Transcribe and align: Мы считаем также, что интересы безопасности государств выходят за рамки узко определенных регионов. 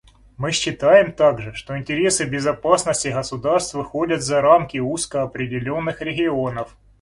Мы 0.35 0.51
считаем 0.51 1.11
также, 1.13 1.53
что 1.53 1.77
интересы 1.77 2.25
безопасности 2.25 3.09
государств 3.09 3.75
выходят 3.75 4.23
за 4.23 4.41
рамки 4.41 4.79
узко 4.79 5.21
определенных 5.21 6.01
регионов. 6.01 6.75